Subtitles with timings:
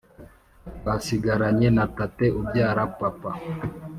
[0.77, 3.31] twasigaranye na tate ubyara papa